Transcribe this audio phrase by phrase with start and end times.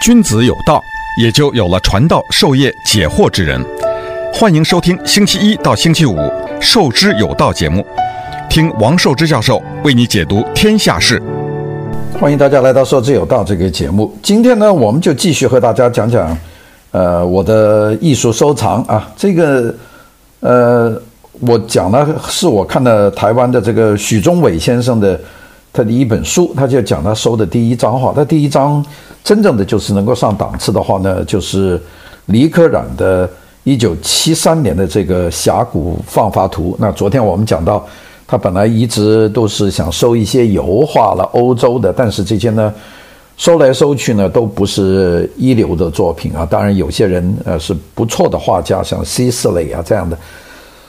[0.00, 0.82] 君子有道，
[1.18, 3.62] 也就有了传道授业解惑之人。
[4.32, 6.16] 欢迎收听星期一到星期五
[6.58, 7.84] 《授之有道》节目，
[8.48, 11.20] 听王寿之教授为你解读天下事。
[12.18, 14.10] 欢迎大家来到《授之有道》这个节目。
[14.22, 16.34] 今天呢，我们就继续和大家讲讲，
[16.92, 19.06] 呃，我的艺术收藏啊。
[19.18, 19.74] 这个，
[20.40, 20.98] 呃，
[21.40, 25.20] 我讲的是我看了台湾的这个许忠伟先生的
[25.72, 28.84] 他的一本书，他就讲他收的第一张画，他第一张。
[29.22, 31.78] 真正的就是能够上档次的话呢，就是
[32.26, 33.28] 李可染的
[33.66, 36.74] 1973年的这个峡谷放发图。
[36.80, 37.86] 那昨天我们讲到，
[38.26, 42.72] 他本来一直都是想收一些油画了，欧洲的，但是这些呢，
[43.36, 46.46] 收来收去呢，都不是一流的作品啊。
[46.46, 50.16] 当然，有些人呃是不错的画家，像西斯雷啊这样的，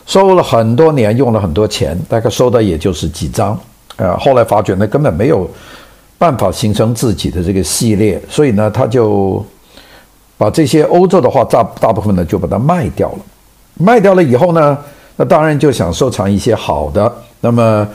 [0.05, 3.59] 收了很多年，用了很多钱，大概收的也就是几张。
[3.97, 5.49] 呃，后来发觉呢，根本没有。
[6.21, 9.43] 办法形成自己的这个系列，所以呢，他就
[10.37, 13.17] 把这些欧洲的画大大部分呢就把它卖掉了。
[13.73, 14.77] 卖掉了以后呢，
[15.15, 17.11] 那当然就想收藏一些好的。
[17.39, 17.87] 那么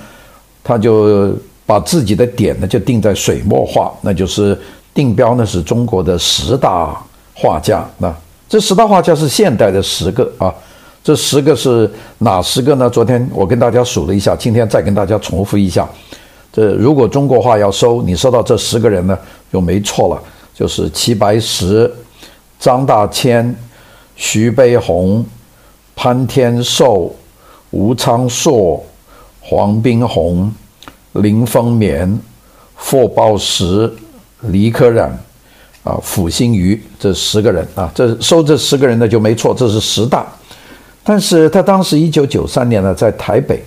[0.65, 1.33] 他就
[1.65, 4.61] 把自己的点呢就定在水墨画，那就是
[4.93, 7.01] 定标呢是中国的十大
[7.33, 7.89] 画家。
[7.99, 8.13] 那
[8.49, 10.53] 这十大画家是现代的十个啊，
[11.07, 12.91] 这十个是哪十个呢？
[12.91, 15.89] 昨天我跟大家数了一下，今天再跟大家重复一下。
[16.53, 19.17] 这如果中国画要收，你收到这十个人呢，
[19.53, 20.21] 就没错了，
[20.53, 21.89] 就是齐白石、
[22.59, 23.55] 张大千、
[24.17, 25.25] 徐悲鸿、
[25.95, 27.15] 潘天寿、
[27.71, 28.85] 吴昌硕、
[29.39, 30.53] 黄宾虹、
[31.13, 32.19] 林风眠、
[32.75, 33.89] 傅抱石、
[34.41, 35.17] 李可染
[35.85, 40.27] 啊、傅心畬这十个人啊，这收这十个人呢就没错，这是十大。
[41.09, 43.63] 但是他当时一九九三年呢，在台北。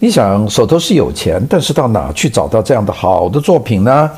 [0.00, 4.08] 你想手头是有钱，但是到哪去找到这样的好的作品呢？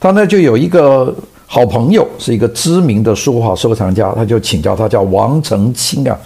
[0.00, 1.14] 他呢就有一个
[1.46, 6.18] 好朋友，是一个知名的书画收藏家，他就请教他，叫王澄清啊。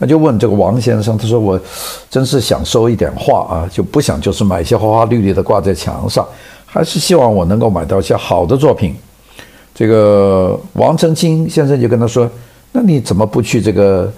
[0.00, 1.60] 他就问这个王先生，他说：“我
[2.10, 6.26] 真是想收一点画啊，就不想就是买一些花花绿绿的挂在墙上，
[6.64, 8.96] 还是希望我能够买到一些好的作品。”
[9.74, 12.28] 这个王澄清先生就跟他说
[12.72, 14.10] ：“那你怎么不去这个？”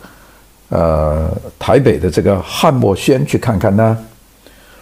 [0.69, 3.97] 呃，台北的这个汉墨轩去看看呢？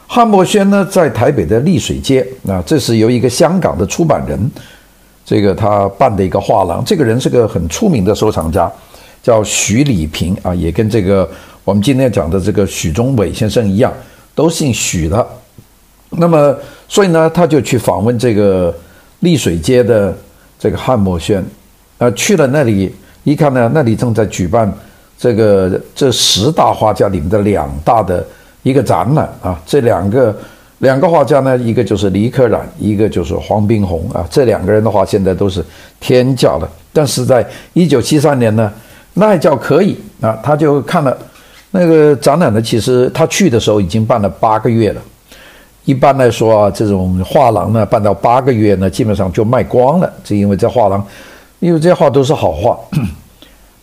[0.06, 2.26] 汉墨轩呢，在台北的丽水街。
[2.42, 4.50] 那这是由一个香港的出版人，
[5.26, 6.82] 这个他办的一个画廊。
[6.86, 8.70] 这个人是个很出名的收藏家，
[9.22, 11.28] 叫许礼平啊，也跟这个
[11.64, 13.92] 我们今天讲的这个许忠伟先生一样，
[14.34, 15.26] 都姓许的。
[16.10, 16.56] 那么，
[16.88, 18.74] 所以呢，他就去访问这个
[19.20, 20.16] 丽水街的
[20.58, 21.44] 这个汉墨轩。
[21.98, 24.72] 呃，去了那里一看呢，那里正在举办。
[25.24, 28.22] 这个这十大画家里面的两大的
[28.62, 30.36] 一个展览啊，这两个
[30.80, 34.28] 两个画家呢，一个就是李可染，一个就是黄宾虹啊。
[34.30, 35.64] 这两个人的话，现在都是
[35.98, 36.68] 天价了。
[36.92, 37.42] 但是在
[37.72, 38.70] 一九七三年呢，
[39.14, 40.38] 那还叫可以啊。
[40.42, 41.16] 他就看了
[41.70, 45.00] 那个展览呢，其实他去的时候已经办了八个月了。
[45.86, 50.12] 一般来说啊，这种画廊呢，办到八个月呢，基本上就卖光了。
[50.22, 51.02] 这因为这画廊，
[51.60, 52.78] 因为这些画都是好画。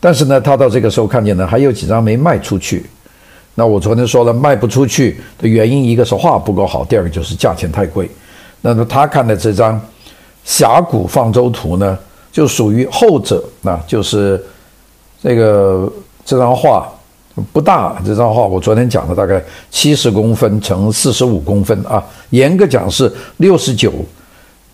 [0.01, 2.83] 但是呢，他到这个时候看见呢，还有几张没卖出去。
[3.53, 8.09] 那我昨天说了，卖不出去的原因，一个是画不够好，第二个就是价钱太贵。
[8.61, 9.79] 那么他看的这张
[10.43, 11.95] 《峡谷放舟图》呢，
[12.31, 13.43] 就属于后者。
[13.61, 14.43] 那就是
[15.21, 15.91] 这个
[16.25, 16.91] 这张画
[17.53, 23.93] 不大，这张画我昨天讲的大概七十公分乘四十五公分啊，严格讲是六十九。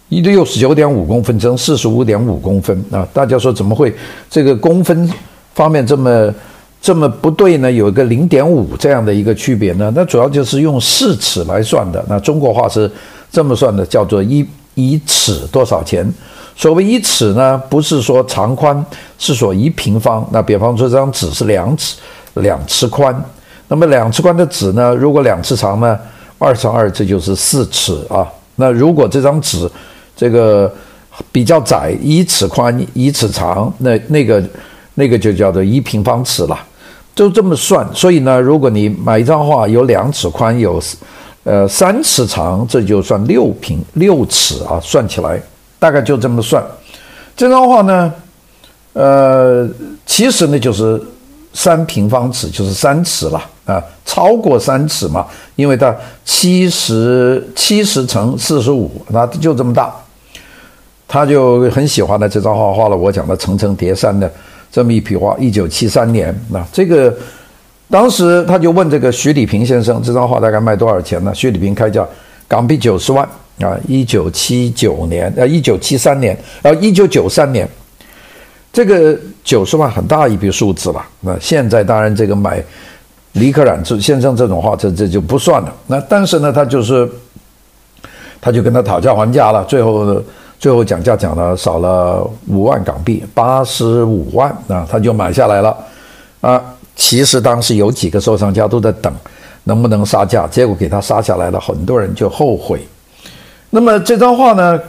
[0.09, 3.05] 一六十九点五公分乘四十五点五公分啊！
[3.13, 3.93] 大家说怎么会
[4.29, 5.11] 这个公分
[5.53, 6.33] 方面这么
[6.81, 7.69] 这么不对呢？
[7.69, 9.91] 有一个零点五这样的一个区别呢？
[9.93, 12.03] 那主要就是用四尺来算的。
[12.07, 12.89] 那中国话是
[13.29, 16.09] 这么算的，叫做一一尺多少钱？
[16.55, 18.85] 所谓一尺呢，不是说长宽，
[19.19, 20.25] 是说一平方。
[20.31, 21.97] 那比方说这张纸是两尺
[22.35, 23.13] 两尺宽，
[23.67, 25.99] 那么两尺宽的纸呢，如果两尺长呢，
[26.37, 28.25] 二乘二这就是四尺啊。
[28.55, 29.69] 那如果这张纸
[30.17, 30.69] 这个
[31.31, 34.43] 比较窄，一尺宽一尺长，那那个
[34.95, 36.59] 那个就叫做一平方尺了，
[37.15, 37.87] 就这么算。
[37.93, 40.81] 所以呢，如果你买一张画有两尺宽，有
[41.43, 45.39] 呃三尺长，这就算六平六尺啊，算起来
[45.79, 46.63] 大概就这么算。
[47.35, 48.11] 这张画呢，
[48.93, 49.69] 呃，
[50.05, 50.99] 其实呢就是
[51.53, 55.25] 三平方尺，就是三尺了啊，超过三尺嘛，
[55.55, 59.95] 因为它七十七十乘四十五，那就这么大。
[61.07, 64.29] 他就很喜欢的这张画，画了我讲的层层叠山的
[64.71, 65.35] 这么一批画。
[65.39, 67.15] 一九七三年，那这个
[67.89, 71.31] 当时他就问这个徐礼平先生，这张画大概卖多少钱呢？
[71.33, 72.05] 徐礼平开价
[72.47, 73.27] 港币九十万
[73.61, 77.67] 啊，一九七九年，呃，一九七三年，呃，一九九三年，
[78.73, 81.01] 这个九十万很大一笔数字了。
[81.21, 82.61] 那现在当然这个买
[83.31, 85.73] 李可染先生这种画这，这就不算了。
[85.87, 87.09] 那但是呢，他就是，
[88.41, 90.21] 他就跟他讨价还价了，最后
[90.59, 95.75] 最后讲价讲了少了五万港币，八十五万啊，他就买下来了。
[96.41, 96.61] 啊，
[96.95, 99.13] 其实当时有几个收藏家都在等
[99.65, 102.79] 能不能杀价，结果给他杀下来了，很多人就后悔。
[103.69, 104.79] 那么这张画呢，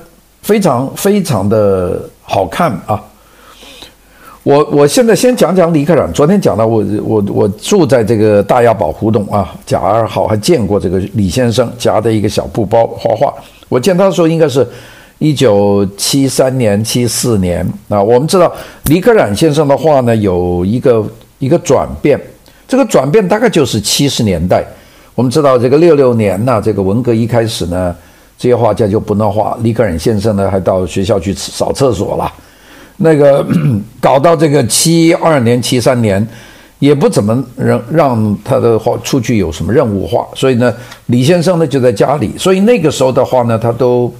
[0.42, 3.02] 非常非常的好看啊！
[4.44, 6.10] 我我现在先讲讲李可染。
[6.12, 13.34] 昨天讲了，我我我住在这个大亚宝胡同啊，甲二号还见过这个李先生夹的一个小布包画画。
[13.68, 14.66] 我见他的时候应该是
[15.18, 18.02] 一九七三年、七四年啊。
[18.02, 18.52] 我们知道
[18.84, 21.04] 李可染先生的画呢，有一个
[21.38, 22.20] 一个转变，
[22.66, 24.64] 这个转变大概就是七十年代。
[25.14, 27.94] 我们知道这个六六年呢，这个文革一开始呢。
[28.40, 32.32] 这些画家就不能画，李可染先生呢还到学校去扫厕所了，
[32.98, 33.44] 那个
[34.00, 36.24] 搞到这个七二年、七三年，
[36.78, 40.72] 也不怎么让让他的画出去有什么任务画，所以呢，
[41.06, 44.14] 李先生呢就在家里，所以那个时候的话呢，他都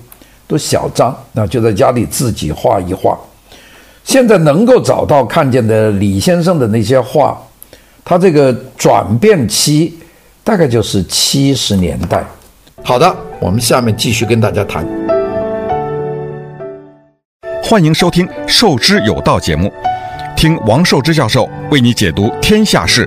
[0.49, 3.17] 都小张，那就在家里自己画一画。
[4.03, 7.39] 现在能够找到看见的李先生的那些画，
[8.03, 9.97] 他这个转变期
[10.43, 12.25] 大概就是七十年代。
[12.83, 14.87] 好的，我们下面继续跟大家谈。
[17.63, 19.71] 欢迎收听《授之有道》节目，
[20.35, 23.07] 听王寿之教授为你解读天下事。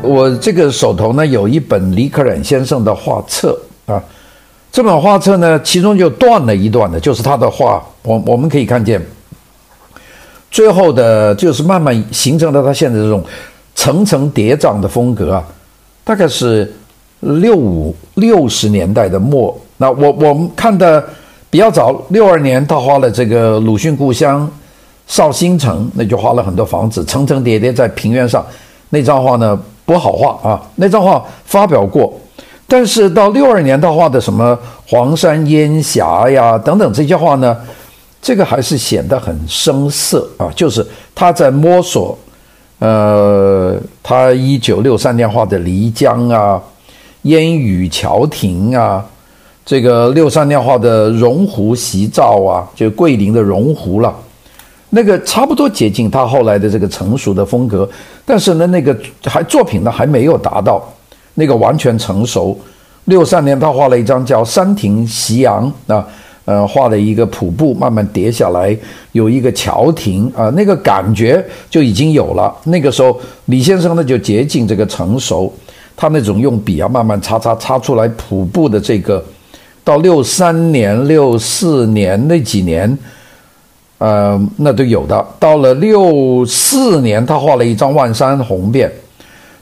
[0.00, 4.00] 我这个手头呢有一本李可染先生的画册啊，
[4.72, 9.00] 这本画册呢其中就断了一段的，就是他的画，我我们可以看见，
[10.50, 13.22] 最后的就是慢慢形成了他现在这种
[13.76, 15.44] 层层叠嶂的风格啊，
[16.02, 16.72] 大概是。
[17.24, 21.00] 六五六十年代的末，那我我们看的
[21.48, 24.50] 比较早，六二年他画了这个鲁迅故乡
[25.06, 28.44] 绍兴城，那就画了很多房子，层层叠叠在平原上。
[28.90, 32.12] 那张画呢不好画啊，那张画发表过，
[32.72, 37.54] 但是到六二年他画的什么黄山烟霞呀等等这些画呢，
[38.22, 42.18] 这个还是显得很生涩啊，就是他在摸索。
[42.78, 46.58] 呃，他一九六三年画的漓江啊。
[47.24, 49.04] 烟雨桥亭啊，
[49.66, 54.12] 这个六三年画的榕湖夕照啊，就桂林的榕湖了，
[54.88, 57.88] 那个差不多接近他后来的这个成熟的风格，
[58.24, 60.82] 但是呢，那个还作品呢还没有达到
[61.34, 62.58] 那个完全成熟。
[63.06, 66.06] 六三年他画了一张叫《山亭夕阳》啊，
[66.44, 68.76] 呃，画了一个瀑布慢慢叠下来，
[69.12, 72.54] 有一个桥亭啊，那个感觉就已经有了。
[72.64, 75.52] 那个时候李先生呢就接近这个成熟。
[75.94, 79.22] 他那种用笔啊，慢慢擦擦擦出来瀑布的这个，
[79.84, 82.98] 到六三年、六四年那几年，
[83.98, 85.24] 呃，那都有的。
[85.38, 88.88] 到了六四年，他画了一张《万山红遍》，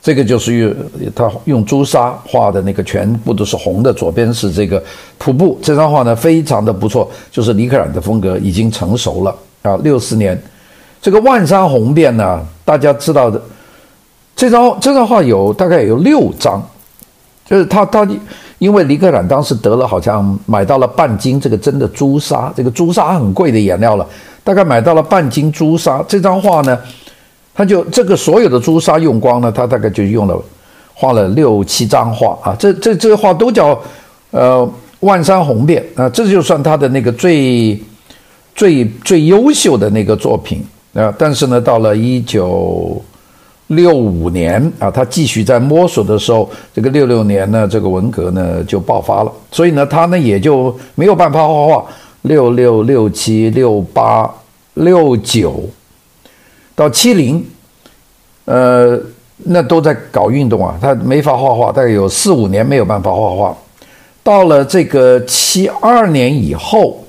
[0.03, 0.75] 这个就是用
[1.15, 3.93] 他用朱砂画的那个，全部都是红的。
[3.93, 4.83] 左边是这个
[5.19, 9.77] 瀑布，这张画呢非常的不错，就是李可染的风格已经成熟了啊。
[9.83, 10.41] 六四年，
[11.03, 13.41] 这个《万山红遍》呢，大家知道的。
[14.35, 16.67] 这张这张画有大概有六张，
[17.45, 18.09] 就是他他
[18.59, 24.07] 因为李可染当时得了好像买到了半斤这个真的朱砂，这个朱砂很贵的颜料了，
[24.43, 26.03] 大概买到了半斤朱砂。
[26.09, 26.79] 这张画呢，
[27.55, 30.43] 他就这个所有的朱砂用光了，他大概就用了
[30.95, 32.57] 画了六七张画啊。
[32.59, 33.79] 这这这个画都叫
[34.31, 34.69] 呃
[35.01, 37.81] 万山红遍啊，这就算他的那个最
[38.55, 40.65] 最最优秀的那个作品
[40.95, 41.13] 啊。
[41.19, 43.01] 但是呢，到了一九。
[43.71, 51.85] 六五年啊，他继续在摸索的时候，这个六六年呢，这个文革呢就爆发了，所以呢，他呢也就没有办法画画。
[52.23, 54.29] 六六六七六八
[54.75, 55.63] 六九
[56.81, 57.45] 到七零，
[58.47, 58.99] 呃，
[59.37, 63.55] 那都在搞运动啊，他没法画画，大概有四五年没有办法画画。
[64.23, 67.05] 到了这个七二年以后，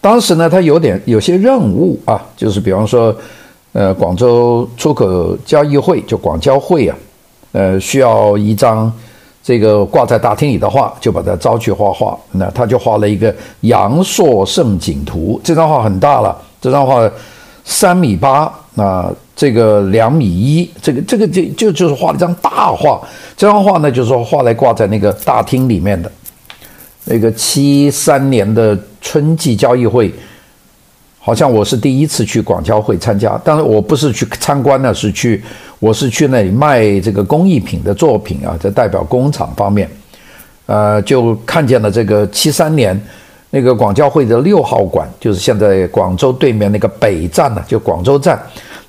[0.00, 3.12] 当时呢，他有点有些任务啊，就是比方说。
[3.72, 6.96] 呃，广州出口交易会就广交会啊，
[7.52, 8.90] 呃，需要一张
[9.42, 12.18] 这个挂在大厅里的画，就把他招去画画。
[12.32, 17.06] 那他就画了一个《阳朔胜景图》，这张画很大了，这张画
[17.66, 23.00] 三米八啊，这个两米一，这个这个就就就是画了一张大画。
[23.36, 26.10] 这张画呢，就是说画来挂在那个大厅里面的。
[27.04, 30.14] 那个七三年的春季交易会。
[31.18, 35.42] 好像我是第一次去广交会参加，但是我不是去参观呢，是去，
[35.80, 39.90] 我是去那里卖这个工艺品的作品啊，在代表工厂方面。
[40.66, 42.96] 呃，就看见了这个七三年
[43.50, 48.40] 那个广交会的六号馆，就是现在广州对面那个北站呢，就广州站，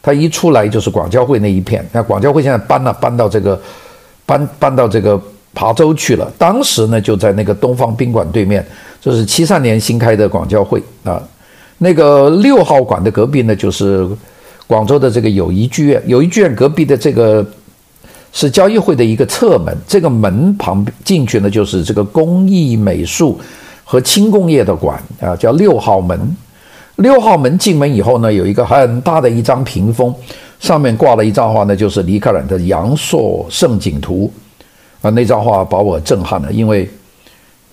[0.08, 1.86] 它一出来就是广交会那一片。
[1.92, 3.62] 那广交会现在搬了，搬到这个
[4.26, 5.22] 搬搬到这个
[5.54, 6.32] 琶洲去了。
[6.38, 8.66] 当时呢，就在那个东方宾馆对面，
[9.02, 11.22] 就是七三年新开的广交会啊。
[11.80, 14.08] 那个六号馆的隔壁呢，就是
[14.66, 16.02] 广州的这个友谊剧院。
[16.06, 17.46] 友谊剧院隔壁的这个
[18.32, 23.38] 是交易会的一个侧门，这个门旁进去呢，就是这个工艺美术
[23.84, 26.18] 和轻工业的馆啊，叫六号门。
[26.98, 30.14] 六号门进门以后呢，有一个很大的一张屏风，
[30.60, 34.32] 上面挂了一张画呢，就是李可染的《阳朔胜景图》
[35.08, 36.88] 啊，那张画把我震撼了，因为。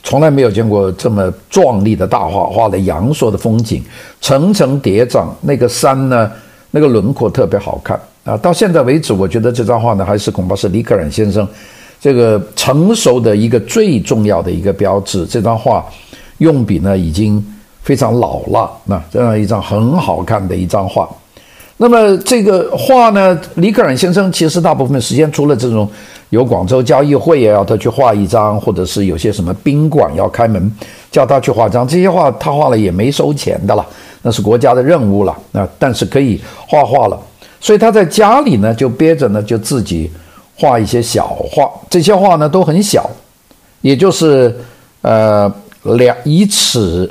[0.07, 3.83] 从来没有见过这么壮丽的大画，画的阳朔的风景，
[4.21, 6.31] 层层叠嶂，那个山呢，
[6.71, 8.37] 那个轮廓特别好看啊！
[8.37, 11.49] 到现在为止，我觉得这张画呢，还是恐怕是李可染先生
[11.99, 15.25] 这个成熟的一个最重要的一个标志。
[15.25, 15.83] 这张画
[16.37, 17.43] 用笔呢，已经
[17.85, 21.09] 非常老了，那这样一张很好看的一张画。
[21.77, 25.89] 那么这个画呢，李可染先生其实大部分时间除了这种。
[26.31, 30.73] 有广州交易会也要他去画一张，或者是有些什么宾馆要开门，
[31.09, 33.87] 叫他去画张，这些画他画了也没收钱的了，
[34.21, 35.69] 那是国家的任务了那。
[35.79, 37.17] 但是可以画画了，
[37.61, 40.11] 所以他在家里呢就憋着呢，就自己
[40.57, 43.09] 画一些小画，这些画呢都很小，
[43.83, 44.59] 也就是
[45.03, 47.09] 呃两一尺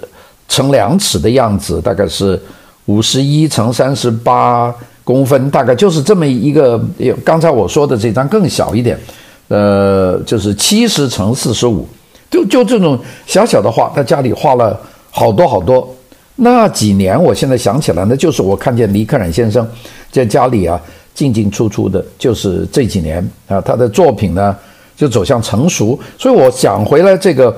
[0.53, 2.39] 乘两尺的样子，大概是
[2.85, 4.73] 五十一乘三十八。
[5.05, 6.81] 公分大概就是这么一个，
[7.25, 8.97] 刚才我说的这张更小一点，
[9.49, 11.85] 呃，就是七十乘四十五，
[12.31, 14.79] 就就这种小小的画，他家里画了
[15.11, 15.93] 好多好多。
[16.37, 19.67] 那几年，我现在想起来呢，就是我看见李可染先生
[20.09, 20.79] 在家里啊
[21.13, 24.55] 进进出出的，就是这几年啊，他的作品呢
[24.95, 25.99] 就走向成熟。
[26.17, 27.53] 所以我想回来，这个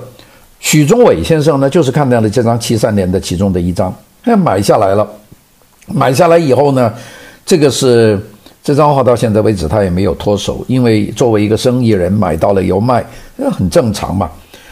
[0.60, 3.94] 许忠伟先生呢，就是看到了这张七三年的其中的一张，
[4.24, 5.08] 他买下来了，
[5.88, 6.94] 买下来以后呢。
[7.48, 8.20] 这个是
[8.64, 14.28] 这张画到现在为止他也没有脱手，因为作为一个生意人买到了有卖，那很正常嘛。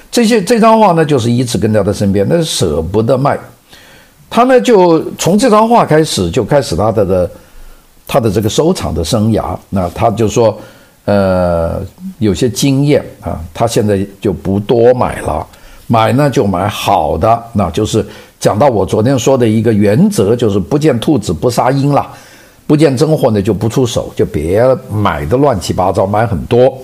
[0.10, 3.38] 这些这张画呢，就是一直跟在他身边，那舍不得卖。
[4.28, 7.32] 他呢就从这张画开始就开始他的的
[8.08, 9.56] 他的这个收藏的生涯。
[9.70, 10.60] 那他就说，
[11.06, 11.80] 呃，
[12.18, 15.46] 有些经验啊，他现在就不多买了，
[15.94, 17.44] 买呢就买好的。
[17.54, 18.04] 那就是
[18.40, 22.08] 讲到我昨天说的一个原则，就是不见兔子不撒鹰了。
[22.66, 26.76] 不见真货呢，就不出手，就别买的乱七八糟，买很多。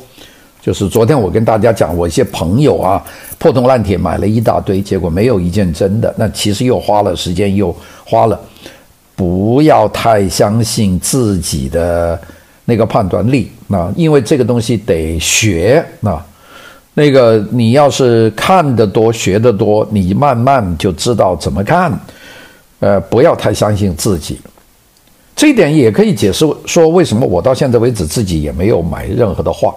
[0.61, 3.03] 就是昨天我跟大家讲，我一些朋友啊，
[3.39, 7.75] 破铜烂铁买了一大堆，结果没有一件真的，那其实又花了时间，又
[8.05, 8.39] 花了。
[9.15, 12.19] 不要太相信自己的
[12.65, 16.23] 那个判断力那，因为这个东西得学啊。
[16.99, 21.97] 那个你要是看得多，学得多，你慢慢就知道怎么看。
[22.81, 24.37] 呃，不要太相信自己。
[25.33, 29.73] 这一点也可以解释说，为什么我到现在为止自己也没有买任何的画，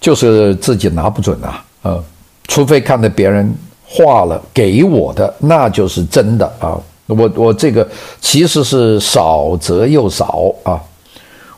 [0.00, 2.02] 就是自己拿不准啊，呃，
[2.46, 6.80] 除非看到别人画了给我的，那就是真的啊。
[7.04, 7.86] 我我这个
[8.22, 10.80] 其实是少则又少啊。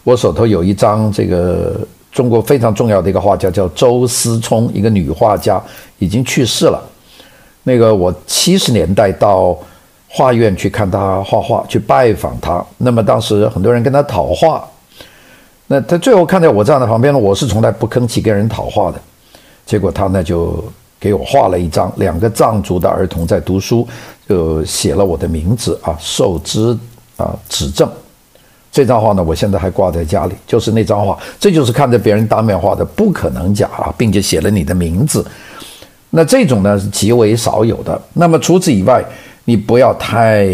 [0.03, 1.77] 我手头有一张这个
[2.13, 5.63] 中国非常重要的一个画家，叫周思聪，一个女画家，
[5.99, 6.83] 已经去世了。
[7.63, 9.57] 那个我七十年代到。
[10.13, 12.61] 画院去看他画画，去拜访他。
[12.79, 14.69] 那么当时很多人跟他讨画，
[15.69, 19.01] 那他最后看在我站在旁边呢，我是从来不吭气跟人讨画的。
[19.65, 20.65] 结果他呢就
[20.99, 23.87] 给我画了一张两个藏族的儿童在读书，
[24.29, 26.77] 就写了我的名字啊，受之
[27.17, 27.89] 啊指正。
[28.73, 35.27] 这张画呢，我现在还挂在家里，就是那张画，这就是看着别人当面画的，不可能假啊，并且写了你的名字。
[36.11, 38.01] 那这种呢是极为少有的。
[38.15, 39.05] 那么除此以外，
[39.45, 40.49] 你不要太，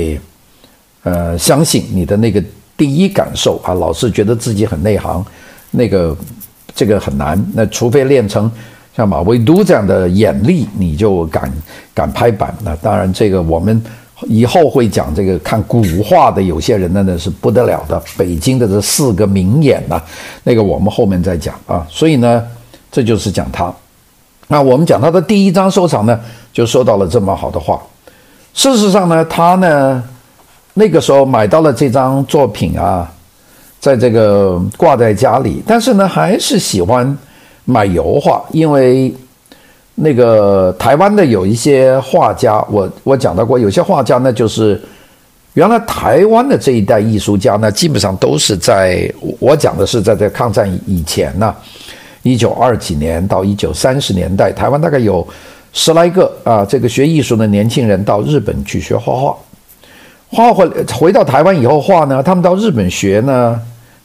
[1.02, 2.42] 呃，相信你的那个
[2.76, 5.25] 第一感受啊，老是觉得自己很内行，
[5.70, 6.16] 那个
[6.75, 7.42] 这个很难。
[7.54, 8.50] 那除非练成
[8.96, 11.52] 像马未都这样的眼力，你就敢
[11.92, 12.54] 敢拍板。
[12.62, 13.82] 那当然，这个我们
[14.23, 18.02] 以后会讲这个看古画的有些人呢，那是不得了的。
[18.16, 20.00] 北京的这四个名眼呐，
[20.42, 21.87] 那个我们后面再讲啊。
[21.90, 22.42] 所以呢，
[22.90, 23.73] 这就是讲他。
[24.49, 26.18] 那我们讲他的第一张收藏呢，
[26.52, 27.78] 就收到了这么好的画。
[28.54, 30.02] 事实上呢，他呢，
[30.75, 33.12] 那个时候买到了这张作品啊，
[33.78, 37.16] 在这个挂在家里，但是呢，还是喜欢
[37.66, 39.14] 买油画，因为
[39.99, 44.79] 那个台湾的有一些画家，我我讲到过，有些画家呢，就是
[45.55, 49.11] 原来台湾的这一代艺术家呢，基本上都是在
[49.41, 51.55] 我讲的是在这抗战以前呢，
[52.23, 55.26] 一九二几年到一九三十年代，台湾大概有
[55.73, 59.37] 十来个啊，这个学艺术的年轻人到日本去学画画。
[60.29, 63.59] 画回回到台湾以后画呢，他们到日本学呢，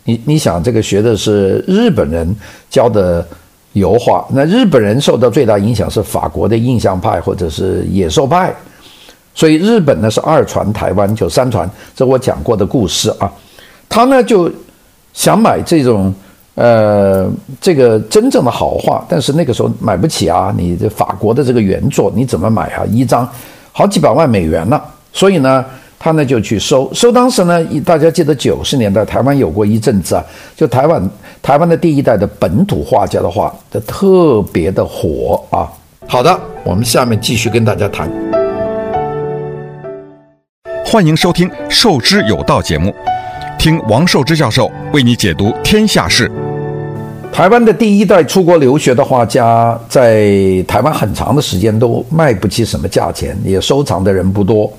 [0.05, 2.33] 你你想这个学的是日本人
[2.69, 3.27] 教的
[3.73, 8.53] 油画，那日本人受到最大影响是法国的印象派或者是野兽派，
[9.33, 13.31] 所以日本呢是二传台湾就三传，这我讲过的故事啊，
[13.87, 14.51] 他呢就
[15.13, 16.13] 想买这种
[16.55, 22.83] 呃这个真正的好画，但是那个时候买不起啊，你这法国的这个原作你怎么买啊？
[22.91, 23.27] 一张
[23.71, 24.81] 好几百万美元呢，
[25.13, 25.65] 所以呢。
[26.03, 31.09] 他呢就去收收，当时呢，大家记得九十年代台湾有过一阵子啊，就台湾
[31.43, 35.69] 台湾的第一代的本土画家的画的特别的火啊。
[36.07, 38.11] 好的，我们下面继续跟大家谈。
[40.83, 42.91] 欢迎收听《授之有道》节目，
[43.59, 46.31] 听王寿之教授为你解读天下事。
[47.31, 50.25] 台湾的第一代出国留学的画家，在
[50.67, 54.73] 台湾很长的时间都卖不起什么价钱，也收藏的人不多。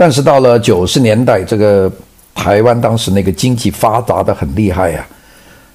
[0.00, 1.92] 但是到了九十年代，这个
[2.34, 5.06] 台湾当时那个经济发达的很厉害呀、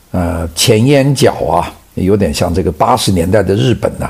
[0.09, 4.09] 啊，呃，钱淹脚啊，有点像这个八十年代的日本呐、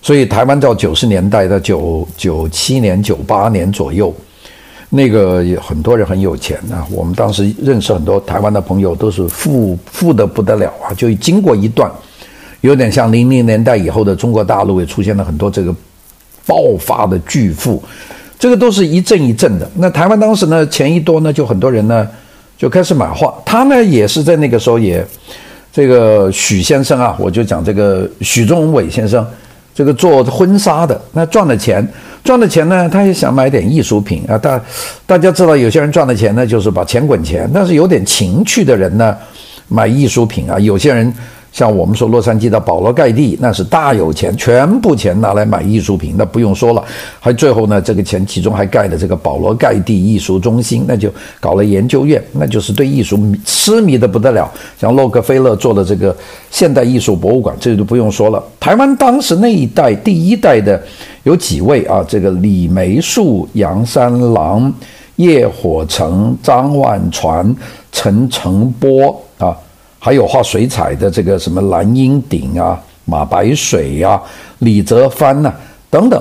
[0.00, 4.14] 所以台湾到九十年代的九九七年、九八年左右，
[4.88, 6.86] 那个很多人很有钱啊。
[6.88, 10.94] 我们当时认识很多台湾的朋友，都是富富得不得了啊。
[10.94, 11.90] 就经过一段，
[12.60, 15.74] 有点像零零年代以后的中国大陆，也出现了很多这个
[16.46, 17.82] 爆发的巨富。
[18.42, 19.70] 这个都是一阵一阵的。
[19.76, 22.04] 那台湾当时呢，钱一多呢，就很多人呢
[22.58, 23.32] 就开始买画。
[23.44, 25.06] 他呢也是在那个时候也，
[25.72, 29.24] 这个许先生啊，我就讲这个许宗伟先生，
[29.72, 31.86] 这个做婚纱的，那赚了钱，
[32.24, 34.36] 赚了钱呢，他也想买点艺术品啊。
[34.36, 34.60] 大
[35.06, 39.16] 大家知道，有些人赚了钱呢，就是把钱滚钱，但是有点情趣的人呢，
[39.68, 41.14] 买艺术品啊，有些人。
[41.52, 46.82] 像我们说洛杉矶的保罗盖蒂，那是大有钱，全部钱拿来买艺术品，那不用说了。
[47.20, 54.50] 还最后呢，这个钱其中还盖了这个保罗盖蒂艺术中心，那就搞了研究院，那就是对艺术痴迷的不得了。
[54.80, 56.16] 像洛克菲勒做的这个
[56.50, 58.42] 现代艺术博物馆，这就不用说了。
[58.58, 60.82] 台湾当时那一代第一代的
[61.24, 62.02] 有几位啊？
[62.08, 64.72] 这个李梅树、杨三郎、
[65.16, 67.54] 叶火成、张万传、
[67.92, 69.22] 陈澄波。
[70.04, 74.22] 还有画水彩的这个什么蓝英鼎啊、马白水呀、啊、
[74.58, 75.54] 李泽藩呐、
[75.88, 76.20] 等等，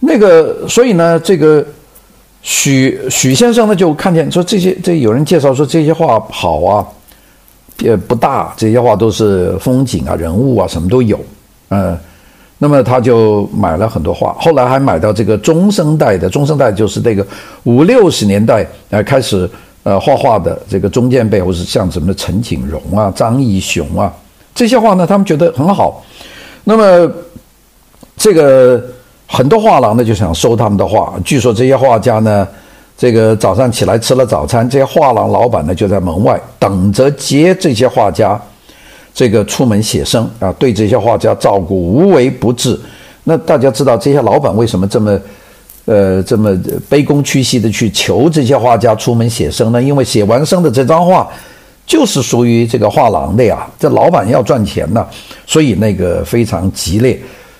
[0.00, 1.64] 那个所以呢，这个
[2.42, 6.86] 许许先生呢就看见说这些这有人介绍说这些画好啊，
[7.78, 11.18] 也不大，这些画都是风景啊、人物啊什么都有，
[11.70, 11.98] 嗯，
[12.58, 17.26] 那么他就买了很多画，后来还买到这个中生代的，中生代就是这个
[17.62, 19.48] 五六十年代呃开始。
[19.86, 24.12] 呃，画画的这个中间背后是像什么陈景荣啊、张义雄啊，
[24.52, 26.04] 这些画呢，他们觉得很好。
[26.64, 27.08] 那么，
[28.16, 28.84] 这个
[29.28, 31.14] 很多画廊呢就想收他们的画。
[31.24, 32.48] 据说这些画家呢，
[32.98, 38.36] 这个早上起来吃了早餐，这些画廊老板呢就在门外等着接这些画家，
[39.14, 42.76] 这个出门写生啊，对这些画家照顾无微不至。
[43.22, 45.16] 那大家知道这些老板为什么这么？
[45.86, 46.50] 呃，这么
[46.90, 49.80] 卑躬屈膝的去求这些画家出门写生呢？
[49.80, 51.28] 因为写完生的这张画，
[51.86, 53.64] 就是属于这个画廊的呀。
[53.78, 55.06] 这老板要赚钱呢，
[55.46, 57.16] 所以那个非常激烈。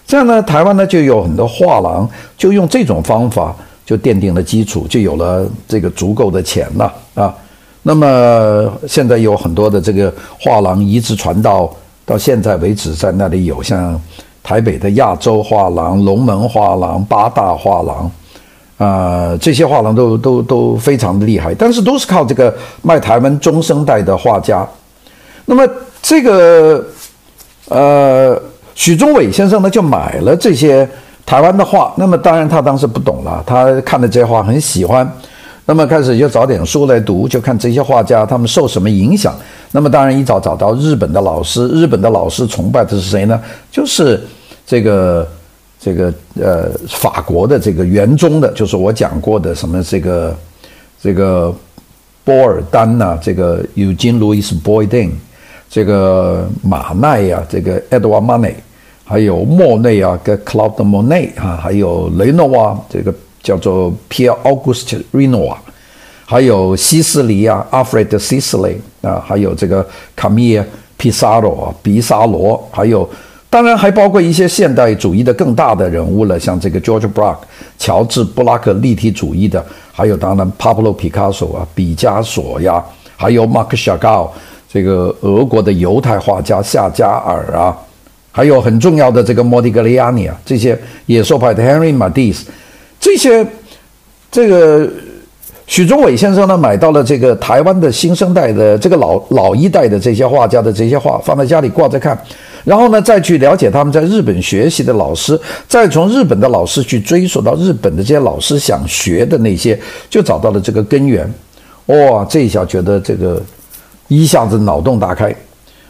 [0.09, 3.55] 这样呢，台湾呢就有很多画廊，就用这种方法
[3.87, 7.33] 就奠定了基础，就有了这个足够的钱了啊。
[7.85, 11.73] 那么现在有很多的这个画廊一直传到
[12.05, 14.01] 到现在为止，在那里有像。
[14.47, 17.97] 台北的亚洲画廊、龙门画廊、八大画廊，
[18.79, 18.87] 啊、
[19.35, 24.65] 呃，这些画廊都都都非常的厉害，但是都是靠这个卖台湾中生代的画家。
[25.47, 25.67] 那么
[26.01, 26.85] 这个
[27.69, 28.41] 呃，
[28.77, 30.89] 许宗伟先生呢，就买了这些
[31.27, 31.93] 台湾的画。
[31.97, 35.11] 那么当然他当时不懂了，他看了这些画很喜欢。
[35.69, 39.35] 那么开始就找点书来读，就看这些画家他们受什么影响。
[39.73, 43.43] 那么当然一早找到日本的老师，日本的老师崇拜的是谁呢？
[43.73, 44.25] 就是
[44.67, 45.29] 这个
[45.81, 50.37] 这个呃法国的这个原宗的，就是我讲过的什么这个
[51.01, 51.55] 这个
[52.25, 55.13] 波尔丹呐、啊，这个 Eugene Louis Bourdin，
[55.71, 58.57] 这个马奈呀、啊，这个 Edouard Manet，
[59.05, 63.15] 还有莫内啊，跟 Claude Monet 啊，还有雷诺瓦这个。
[63.43, 65.55] 叫做 Pierre Auguste Renoir，
[66.25, 70.65] 还有西斯里啊，Alfred Sisley 啊，还有这个 Camille
[70.99, 73.09] Pissarro 啊，毕沙罗，还有
[73.57, 77.39] 当然还包括一些现代主义的更大的人物了，像这个 George Braque
[77.79, 79.65] 乔治布拉克立体主义的，
[79.95, 82.85] 还有当然 Pablo Picasso 啊，毕加索呀，
[83.17, 84.29] 还有 Marc Chagall
[84.71, 87.75] 这个俄国的犹太画家夏加尔啊，
[88.31, 92.43] 还有很重要的这个莫迪格利亚尼啊，这些野兽派的 Henry Matisse，
[93.01, 93.47] 这些
[94.31, 94.87] 这个
[95.67, 102.19] 许忠伟先生呢，买到了这个台湾的新生代的这个老老一代的这些画家的这些画，放在家里挂着看，
[102.67, 111.27] 然后呢，再去了解他们在日本学习的老师，再从日本的老师去追溯到日本的这些老师想学的那些，就找到了这个根源。
[111.87, 113.41] 哇，这一下觉得这个。
[114.09, 115.35] 一下子脑洞大开，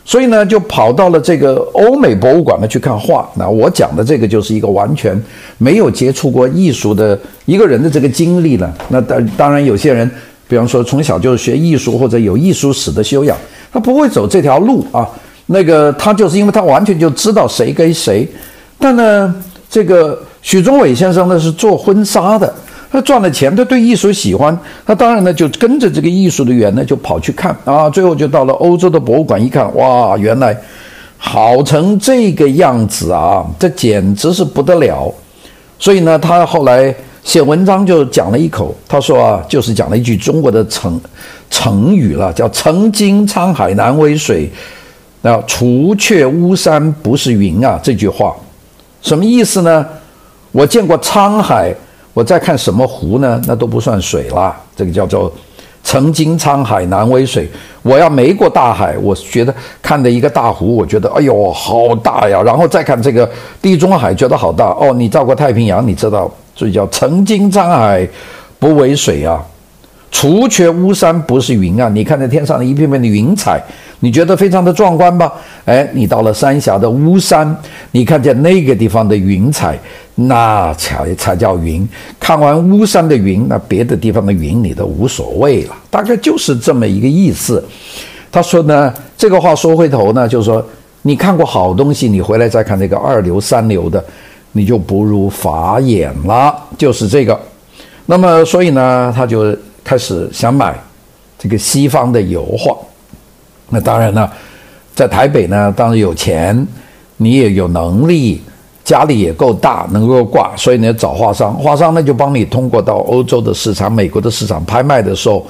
[0.02, 3.28] 所以呢，就跑到了这个欧美博物馆呢去看画。
[3.34, 5.22] 那我讲的这个就是一个完全
[5.58, 8.74] 没有接触过艺术的一个人的这个经历了。
[8.88, 10.10] 那当当然，有些人，
[10.48, 13.36] 比方说从小就是学艺术或者有艺术史的修养，
[13.70, 15.06] 他不会走这条路啊。
[15.46, 18.28] 那个他就是因为他完全就知道谁跟谁。
[18.78, 19.34] 但呢，
[19.70, 22.52] 这个许忠伟先生呢是做婚纱的。
[22.88, 24.56] 他赚了钱，他对艺术喜欢，
[24.86, 30.56] 他当然呢就跟着这个艺术的缘呢就跑去看啊，最后就到了欧洲的博物馆一看，哇，原来
[31.18, 35.12] 好成这个样子啊，这简直是不得了。
[35.78, 40.98] 所以呢，他后来写文章就讲了一口，他说啊，就是讲了一句中国的成
[41.50, 44.48] 成语了，叫“曾经沧海难为水，
[45.26, 48.34] 啊，除却巫山不是云啊”这句话，
[49.02, 49.86] 什么意思呢？
[50.52, 51.74] 我见过沧海。
[52.14, 53.38] 我再看什么湖呢？
[53.46, 54.58] 那都不算水啦。
[54.74, 55.30] 这个叫做
[55.84, 57.46] “曾经沧海难为水”。
[57.84, 62.42] 我要没过大海，我觉得看的一个大湖，我觉得哎呦好大呀。
[62.42, 64.94] 然后再看这个地中海，觉得好大哦。
[64.96, 68.08] 你照过太平洋，你知道，所以叫“曾经沧海
[68.58, 69.44] 不为水”啊。
[70.10, 71.90] 除却巫山不是云啊！
[71.90, 73.62] 你看这天上的一片片的云彩，
[74.00, 75.32] 你觉得非常的壮观吧？
[75.64, 77.56] 哎，你到了三峡的巫山，
[77.92, 79.78] 你看见那个地方的云彩。
[80.18, 81.86] 那才才叫云。
[82.18, 85.76] 看完巫山的云，那别的地方的云你都无所谓了。
[85.90, 87.62] 大概就是这么一个意思。
[88.32, 90.66] 他说呢，这个话说回头呢，就是说
[91.02, 94.02] 你看过好东西，你回来再看这个二流三流的，
[94.52, 96.56] 你就不如法眼了。
[96.78, 97.38] 就是这个。
[98.06, 99.54] 那么所以呢，他就
[99.84, 100.74] 开始想买
[101.38, 102.74] 这个西方的油画。
[103.70, 104.28] 那当然呢，
[104.94, 106.66] 在台北呢，当然有钱，
[107.16, 108.42] 你也有能力。
[108.84, 115.44] 家里也够大，能够挂，所以你要找画商，画商呢就帮你通过到欧洲的市场、美国的市场拍卖的时候，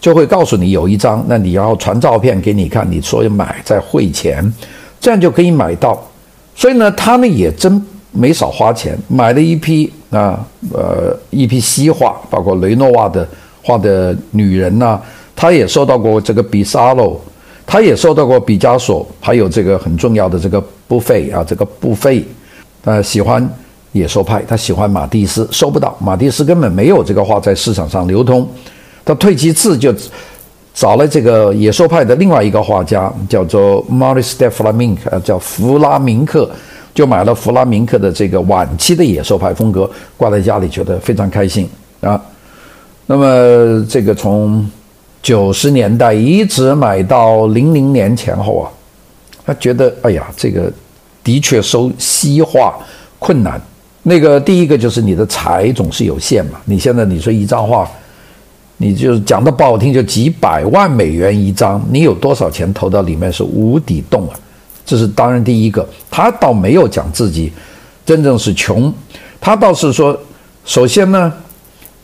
[0.00, 4.42] 就会告诉你有一张，那你要传照片给你看，你说要买再汇钱，
[4.98, 6.02] 这样就可以买到。
[6.54, 10.42] 所以呢，他呢也真没少花钱，买了一批啊，
[10.72, 13.28] 呃，一批西画，包括雷诺瓦的
[13.62, 15.02] 画的女人呐、啊，
[15.36, 17.20] 他也收到过这个比萨罗，
[17.70, 22.26] 他也收到过毕加索，还有这个很重要的这个布菲啊，这个布菲。
[22.82, 23.48] 呃，喜欢
[23.92, 25.96] 野兽派，他喜欢马蒂斯，收不到。
[26.00, 28.48] 马蒂斯根本没有这个画在市场上流通。
[29.04, 29.94] 他退其次就
[30.74, 36.50] 找了这个野兽派的另外一个画家，叫做 Maurice de Flamenc，呃，叫弗拉明克，
[36.92, 42.20] 就买了弗拉明克的这个晚期的野兽派风格，挂在家里，觉得非常开心啊。
[43.06, 44.68] 那么这个从
[45.22, 48.70] 九十年代一直买到零零年前后啊，
[49.46, 50.72] 他觉得哎呀，这个。
[51.22, 52.78] 的确收西化
[53.18, 53.60] 困难，
[54.04, 56.58] 那个第一个就是你的财总是有限嘛。
[56.64, 57.86] 你现在你说一张画，
[58.78, 64.34] 你就讲的不好听，就几百万美元一张，你有多少钱投到里面是无底洞啊？
[64.86, 65.86] 这是当然第一个。
[66.10, 67.52] 他倒没有讲自己
[68.06, 68.90] 真正是穷，
[69.38, 70.18] 他倒是说，
[70.64, 71.30] 首先呢，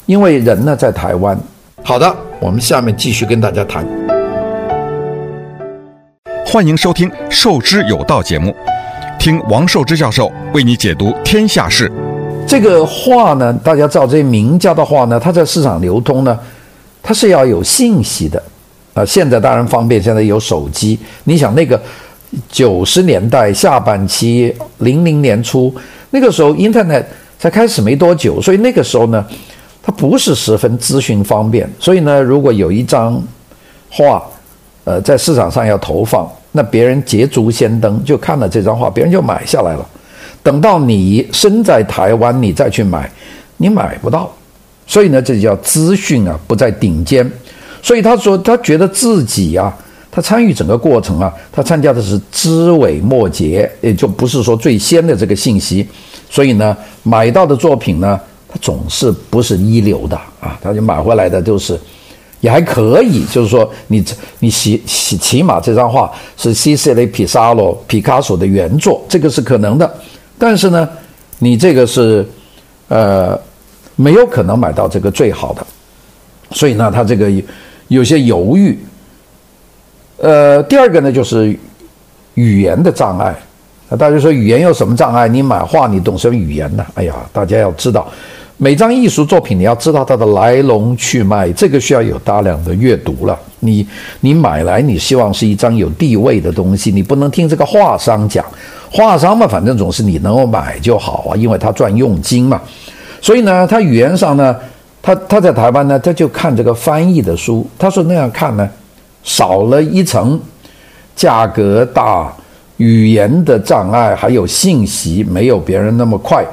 [0.04, 1.36] 因为人呢在台湾。
[1.88, 3.86] 好的，我们下面继续跟大家谈。
[6.44, 8.52] 欢迎收听《受之有道》节目。
[9.20, 11.88] 听王寿之教授为你解读天下事。
[12.44, 16.36] 这个画呢，大家知道这些名家的画呢，它在市场流通呢，
[17.04, 18.42] 它是要有信息的
[18.92, 19.04] 啊。
[19.04, 20.98] 现在当然方便，现在有手机。
[21.22, 21.80] 你想那个
[22.48, 25.72] 九十年代下半期、零零年初
[26.10, 27.04] 那个时候，Internet
[27.38, 29.24] 才开始没多久，所以那个时候呢，
[29.86, 31.70] 它不是十分资讯方便。
[31.78, 33.22] 所以呢，如果有一张
[33.88, 34.20] 画，
[34.82, 36.28] 呃，在市场上要投放。
[36.50, 39.86] 那别人捷足先登，就看了这张画，别人就买下来了。
[40.42, 43.08] 等到你身在台湾，你再去买，
[43.58, 44.28] 你买不到。
[44.88, 47.30] 所以呢，这叫资讯啊不在顶尖。
[47.80, 49.72] 所以他说，他觉得自己啊，
[50.10, 55.86] 他参与整个过程啊，他参加的是枝尾末节，也就不是说最先的这个信息。
[56.28, 58.18] 所以呢，买到的作品呢，
[58.48, 61.78] 他总是不是一流的啊，他就买回来的都是。
[62.40, 64.04] 也还可以，就是说你
[64.40, 69.94] 你起起起码这张画是西西里皮萨罗皮卡索的原作，这个是可能的。
[70.38, 70.86] 但是呢，
[71.38, 72.24] 你这个是
[72.88, 73.36] 呃
[73.96, 75.66] 没有可能买到这个最好的，
[76.50, 77.32] 所以呢，他这个
[77.88, 78.78] 有些犹豫。
[80.18, 81.58] 呃，第二个呢就是
[82.34, 83.34] 语言的障碍。
[83.88, 85.28] 那大家说语言有什么障碍？
[85.28, 86.84] 你买画你懂什么语言呢？
[86.94, 88.06] 哎呀，大家要知道，
[88.56, 93.38] 每张艺术作品你要知道它的来龙去脉，这个需要有大量的阅读了。
[93.60, 93.86] 你
[94.20, 98.44] 你买来，你希望是一张有地位的东西，你不能听这个画商讲。
[98.90, 102.60] 画商嘛，反正总是你能够买就好啊，因为他赚佣金嘛。
[103.20, 104.56] 所以呢，他语言上呢，
[105.00, 107.64] 他他在台湾呢，他就看这个翻译的书。
[107.78, 108.68] 他说那样看呢，
[109.22, 110.40] 少了一层
[111.14, 112.32] 价格大。
[112.78, 116.44] 语言的障碍，还有信息没有别人那么快，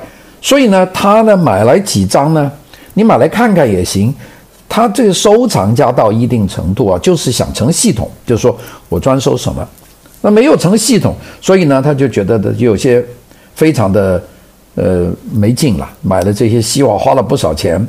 [0.42, 2.52] 所以呢，他呢买来几张呢？
[2.94, 4.14] 你买来看看也行。
[4.70, 8.58] 他这个收藏家到一定程度啊，就是想成系统，就是说
[8.90, 9.68] 我专收什么，
[10.22, 13.04] 那没有成系统，所以呢，他就觉得的有些
[13.54, 14.24] 非常的
[14.76, 15.90] 呃没劲了。
[16.02, 17.86] 买了这些西画，花了不少钱，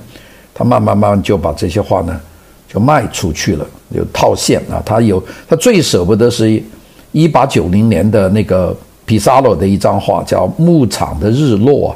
[0.52, 2.20] 他慢慢慢慢就把这些画呢
[2.68, 4.82] 就卖出去了，有套现啊。
[4.84, 6.62] 他有他最舍不得是。
[7.14, 11.90] 一八九零年的那个皮萨罗的一张画叫《牧场的日落》，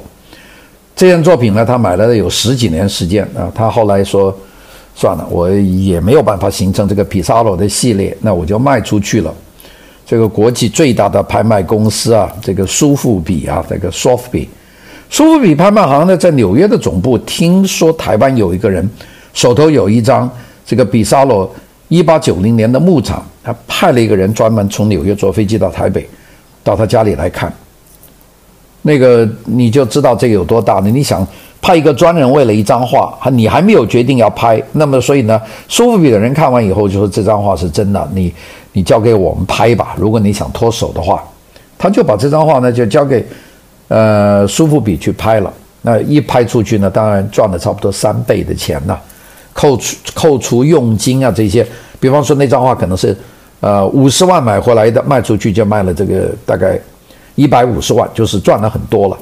[0.95, 3.51] 这件作品呢，他买了有十几年时间啊。
[3.53, 4.33] 他后来说，
[4.95, 9.35] 算了，我也没有办法形成这个皮萨罗的系列，那我就卖出去了。
[10.07, 14.49] 这个国际最大的拍卖公司啊，这个苏富比啊，这个苏富比，
[15.11, 18.89] 苏富比拍卖行呢，在纽约的总部，听说台湾有一个人
[19.35, 20.31] 手头有一张
[20.65, 21.53] 这个皮萨罗。
[21.89, 26.09] 一八九零年的牧场，他派了一个人专门从纽约坐飞机到台北，
[26.63, 27.53] 到他家里来看。
[28.83, 30.89] 那个你就知道这个有多大了。
[30.89, 31.27] 你想
[31.61, 38.33] 派一个专人为了一张画，你还没有决定要拍，那么所以呢，苏富比的人看完以后就说这张画是真的，你
[38.73, 39.95] 你交给我们拍吧。
[39.99, 41.23] 如果你想脱手的话，
[41.77, 43.27] 他就把这张画呢就交给
[43.89, 45.53] 呃苏富比去拍了。
[45.83, 49.01] 那一拍出去呢，当然赚了差不多三倍的钱了。
[49.59, 51.67] 扣除扣除佣金啊，这些，
[51.99, 53.17] 比方说那张画可能是，
[53.59, 56.79] 呃五十万买回来的，卖出去就卖了这个大概
[57.35, 59.19] 一百五十万，就是赚了很多了。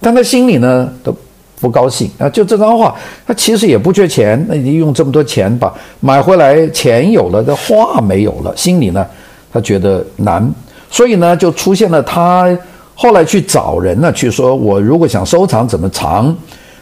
[0.00, 1.14] 但他心里呢都
[1.60, 9.06] 不高兴啊，就这张画，他其实也不缺钱，那你用这么多钱把买回来，钱有了，这画没有了，心里呢
[9.52, 10.50] 他觉得难，
[10.90, 12.48] 所以呢就出现了他
[12.94, 16.34] 后来去找人呢，去说我如果想收藏怎么藏。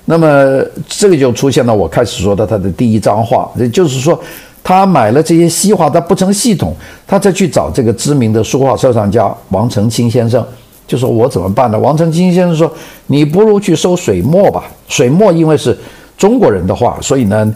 [0.06, 4.18] 那么这个就出现了，我开始说的他的第一张画，也就是说，
[4.62, 6.74] 他买了这些西画，他不成系统，
[7.06, 10.44] 他再去找这个知名的书画收藏家王澄清先生，
[10.86, 11.78] 就说我怎么办呢？
[11.78, 12.70] 王澄清先生说，
[13.06, 15.74] 你不如去收水墨吧，水墨因为是
[16.18, 17.54] 中国人的画，所以呢，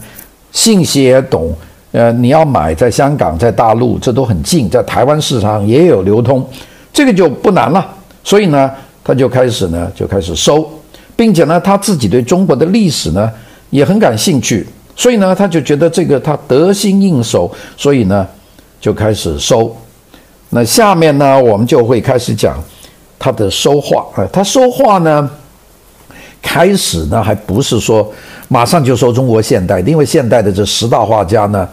[0.51, 1.53] 信息也懂，
[1.91, 6.43] 呃，你要买在香港、在大陆这都很近，在台湾市场也有流通，
[6.91, 7.87] 这个就不难了，
[8.23, 8.71] 所以呢，
[9.03, 10.67] 他就开始呢，就开始收。
[11.19, 13.29] 并且呢，他自己对中国的历史呢
[13.71, 18.25] 也很感兴趣，所以呢，他就觉得这个他得心应手，所以呢
[18.79, 19.75] 就开始收。
[20.51, 22.57] 那下面呢，我们就会开始讲
[23.19, 25.29] 他的收画啊，他收画呢，
[26.41, 28.09] 开始呢还不是说
[28.47, 31.67] 马上就收中国现代，因为现代的这十大画家呢，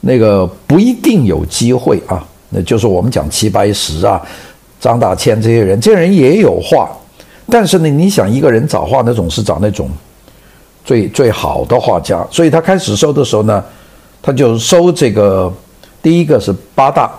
[0.00, 2.20] 那个不一定有机会啊。
[2.48, 4.20] 那就是我们讲齐白石啊、
[4.80, 6.90] 张大千这些人，这些人也有画。
[7.50, 9.90] 但是呢，你想一个人找画，那总是找那种
[10.84, 12.26] 最最好的画家。
[12.30, 13.62] 所以他开始收的时候呢，
[14.22, 15.52] 他就收这个
[16.02, 17.10] 第一个是八大。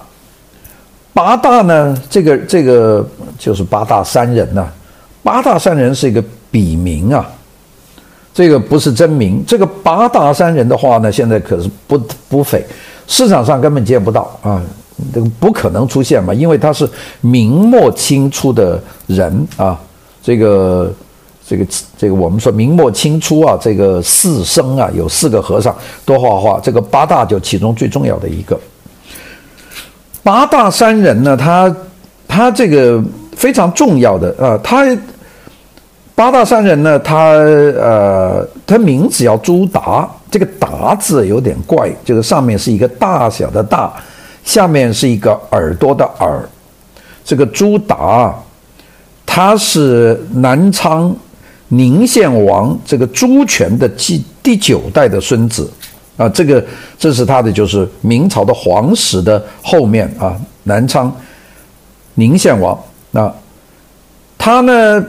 [1.13, 3.07] 八大呢，这个这个
[3.37, 4.67] 就是八大山人呐、
[5.23, 7.25] 八大山人是一个笔名啊，
[8.33, 9.43] 这个不是真名。
[9.47, 12.65] 这个八大山人的话呢，现在可是不不菲，
[13.07, 14.61] 市场上根本见不到啊，
[15.13, 16.89] 这个不可能出现嘛，因为他是
[17.21, 19.79] 明末清初的人啊。
[20.25, 20.91] 这个
[21.47, 28.59] 这个这个，我们说明末清初啊，这个四僧啊，有四个和尚都画画，这个八大就其中最重要的一个。
[30.23, 31.75] 八大山人呢，他
[32.27, 32.99] 他这个
[33.35, 34.97] 非常重要的啊，他
[36.15, 43.93] 八大山人呢，他呃，他名字叫朱达，这个达字有点怪，就是上面是一个大小的大，
[44.43, 46.43] 下面是一个耳朵的耳，
[47.23, 48.33] 这个朱达。
[49.35, 51.13] 他是南昌
[51.67, 55.69] 宁献王这个朱权的第第九代的孙子
[56.15, 56.63] 啊，这个
[56.97, 61.13] 这是他的就是明朝的皇室的后面啊，南昌
[62.13, 62.81] 宁献王。
[63.11, 63.29] 那
[64.37, 65.05] 他呢，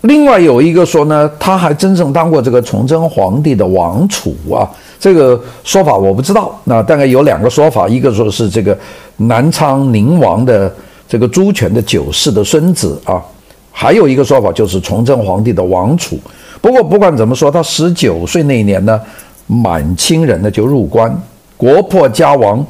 [0.00, 4.64] 另外有一个说呢，他还真正当过这个崇祯皇帝的王储啊，
[4.98, 6.58] 这个说法我不知道。
[6.64, 8.74] 那大概有两个说法，一个说是这个
[9.18, 10.74] 南昌宁王的
[11.06, 13.22] 这个朱权的九世的孙子啊。
[13.70, 16.18] 还有一个说法就是崇祯皇帝的王储。
[16.60, 19.00] 不过不管怎么说，他十九岁那一年呢，
[19.46, 21.10] 满清人呢就入关，
[21.56, 22.64] 国破家亡，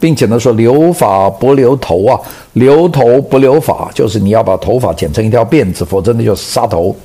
[0.00, 2.18] 并且呢说留发不留头啊，
[2.54, 6.96] 留头不留发，就是你要把头发剪成一条辫子，否则那就是杀头。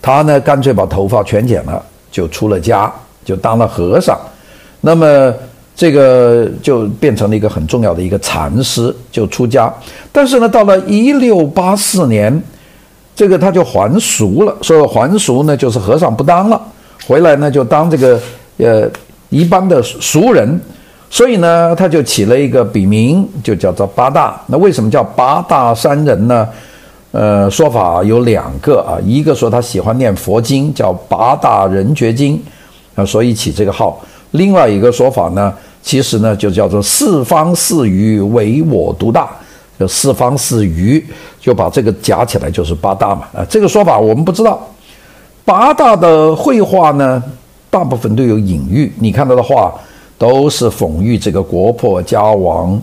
[0.00, 2.92] 他呢干脆把头发全剪了，就出了家，
[3.24, 4.16] 就当了和尚。
[4.80, 5.34] 那么
[5.74, 9.72] 这个就变成了一个很重要的一个禅师，就出家。
[10.12, 12.40] 但是呢，到了一六八四年，
[13.18, 14.56] 这个他就还俗了。
[14.62, 16.62] 说还俗呢，就是和尚不当了，
[17.04, 18.20] 回来呢就当这个
[18.58, 18.88] 呃
[19.28, 20.60] 一般的俗人。
[21.10, 24.40] 所以呢，他就起了一个笔名，就叫做八大。
[24.46, 26.48] 那为什么叫八大山人呢？
[27.10, 32.40] 呃，说法有两个啊，一个说他喜欢念佛经，叫八大人觉经
[32.94, 34.00] 啊，所以起这个号。
[34.30, 35.52] 另外一个说法呢，
[35.82, 39.30] 其实呢就叫做四方四余唯我独大，
[39.78, 41.04] 就四方四余
[41.40, 43.46] 就把这个夹起来就是八大嘛啊。
[43.48, 44.60] 这个说法我们不知道。
[45.44, 47.22] 八大的绘画呢，
[47.70, 49.72] 大部分都有隐喻，你看到的画。
[50.20, 52.82] 都是讽喻这个国破家亡，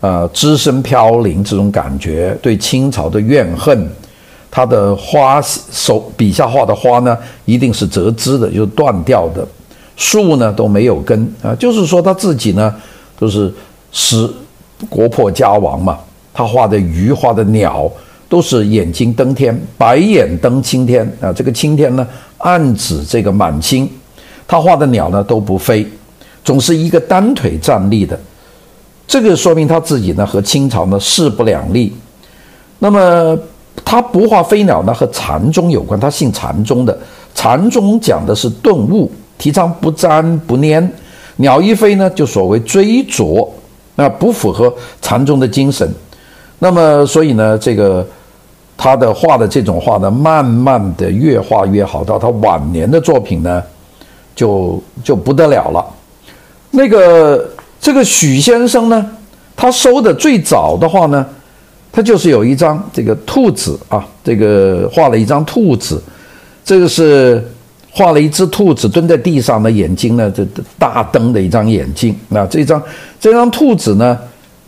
[0.00, 3.86] 呃，只身飘零这种感觉，对清朝的怨恨。
[4.50, 7.14] 他的花手笔下画的花呢，
[7.44, 9.46] 一定是折枝的，就是断掉的；
[9.98, 12.74] 树呢都没有根啊，就是说他自己呢
[13.18, 13.52] 都是
[13.90, 14.26] 使
[14.88, 15.98] 国破家亡嘛。
[16.34, 17.90] 他画的鱼、画的鸟
[18.28, 21.32] 都是眼睛登天，白眼登青天啊。
[21.32, 22.06] 这个青天呢，
[22.38, 23.88] 暗指这个满清。
[24.48, 25.86] 他画的鸟呢都不飞。
[26.44, 28.18] 总是一个单腿站立的，
[29.06, 31.94] 这个说明他自己呢和清朝呢势不两立。
[32.80, 33.38] 那么
[33.84, 36.98] 他不画飞鸟呢和禅宗有关，他信禅宗的。
[37.34, 40.90] 禅宗讲的是顿悟，提倡不沾不粘。
[41.36, 43.48] 鸟一飞呢就所谓追逐，
[43.94, 45.88] 那不符合禅宗的精神。
[46.62, 48.06] 那么所以呢这个
[48.76, 53.60] 他的画的这种画呢，慢慢的越画越好，到他晚年的作品呢
[54.32, 55.84] 就就不得了了。
[56.70, 59.04] 那个这个许先生呢，
[59.56, 61.26] 他收的最早的话呢，
[61.90, 66.00] 他就是有一张这个兔子啊，这个画了一张兔子，
[66.64, 67.44] 这个是
[67.90, 70.46] 画了一只兔子蹲在地上的眼睛呢，这
[70.78, 72.16] 大瞪的一张眼睛。
[72.28, 72.80] 那这张
[73.20, 74.16] 这张兔子呢，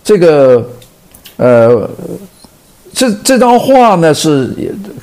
[0.03, 0.69] 这个
[1.37, 1.89] 呃，
[2.93, 4.55] 这这张画呢是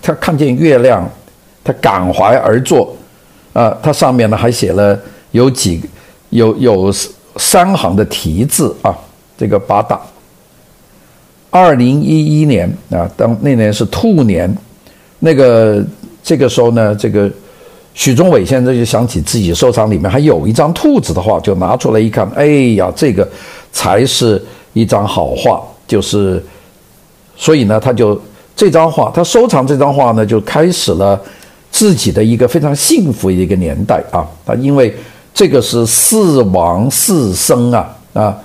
[0.01, 1.09] 他看见月亮，
[1.63, 2.95] 他感怀而作
[3.53, 4.99] 啊，他上面呢还写了
[5.31, 5.81] 有几。
[6.31, 6.89] 有有
[7.35, 8.95] 三行的题字啊，
[9.37, 9.99] 这个八大。
[11.49, 14.49] 二零一一年啊，当那年是兔年，
[15.19, 15.85] 那个
[16.23, 17.29] 这个时候呢，这个
[17.93, 22.45] 许宗伟先生就想起自己收藏里面还有一张兔子的画，就拿出来一看，哎
[22.77, 23.27] 呀，这个
[23.73, 24.41] 才是
[24.71, 26.41] 一张好画，就是，
[27.35, 28.17] 所以呢，他就
[28.55, 31.19] 这张画，他收藏这张画呢，就开始了
[31.69, 34.95] 自己的一个非常幸福的一个年代啊，他因为。
[35.33, 38.37] 这个是四王四僧啊啊，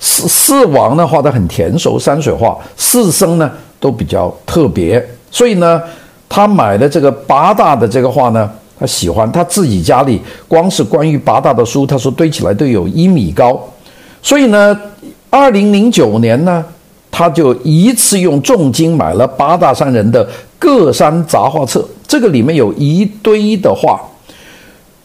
[0.00, 5.80] 四四王呢画得很甜熟，山水画；四僧呢都比较特别，所以呢，
[6.28, 9.30] 他买的这个八大的这个画呢，他喜欢。
[9.30, 13.58] 他自己家里光是关于八大的书，他说堆起来都有一米高，
[14.20, 14.76] 所以呢，
[15.30, 16.62] 二零零九年呢，
[17.12, 20.26] 他就一次用重金买了八大山人的
[20.58, 24.00] 各山杂画册，这个里面有一堆的画。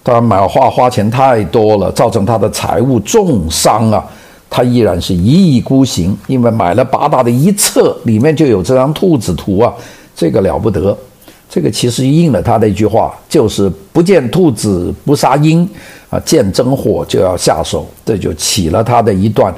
[0.04, 4.02] 他买画花钱太多了，造成他的财务重伤啊！
[4.50, 9.74] 他依然是一意孤行，因为买了八大的一册，里面就有这张兔子图啊，
[10.16, 10.98] 这个了不得。
[11.50, 15.70] 这个其实应了他的一句话，就是不见兔子不杀鹰
[16.10, 17.86] 啊，见真货就要下手。
[18.06, 19.54] 这就起了他的一段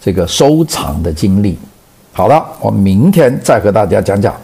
[0.00, 1.58] 这个收藏的经历。
[2.18, 4.34] 好了，我明天再和大家讲讲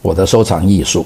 [0.00, 1.04] 我的收藏艺术。